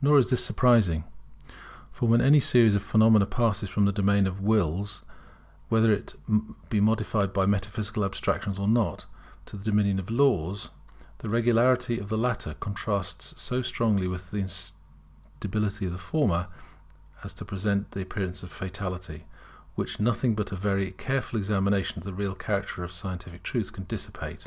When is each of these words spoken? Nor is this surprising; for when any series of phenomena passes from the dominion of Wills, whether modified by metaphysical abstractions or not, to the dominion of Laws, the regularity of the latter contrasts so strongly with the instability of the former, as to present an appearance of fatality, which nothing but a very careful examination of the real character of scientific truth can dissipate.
Nor 0.00 0.20
is 0.20 0.30
this 0.30 0.44
surprising; 0.44 1.02
for 1.90 2.08
when 2.08 2.20
any 2.20 2.38
series 2.38 2.76
of 2.76 2.84
phenomena 2.84 3.26
passes 3.26 3.68
from 3.68 3.84
the 3.84 3.90
dominion 3.90 4.28
of 4.28 4.40
Wills, 4.40 5.02
whether 5.70 6.00
modified 6.72 7.32
by 7.32 7.46
metaphysical 7.46 8.04
abstractions 8.04 8.60
or 8.60 8.68
not, 8.68 9.06
to 9.46 9.56
the 9.56 9.64
dominion 9.64 9.98
of 9.98 10.08
Laws, 10.08 10.70
the 11.18 11.28
regularity 11.28 11.98
of 11.98 12.10
the 12.10 12.16
latter 12.16 12.54
contrasts 12.60 13.34
so 13.36 13.60
strongly 13.60 14.06
with 14.06 14.30
the 14.30 14.38
instability 14.38 15.86
of 15.86 15.90
the 15.90 15.98
former, 15.98 16.46
as 17.24 17.32
to 17.32 17.44
present 17.44 17.88
an 17.96 18.02
appearance 18.02 18.44
of 18.44 18.52
fatality, 18.52 19.24
which 19.74 19.98
nothing 19.98 20.36
but 20.36 20.52
a 20.52 20.54
very 20.54 20.92
careful 20.92 21.40
examination 21.40 21.98
of 21.98 22.04
the 22.04 22.14
real 22.14 22.36
character 22.36 22.84
of 22.84 22.92
scientific 22.92 23.42
truth 23.42 23.72
can 23.72 23.82
dissipate. 23.86 24.46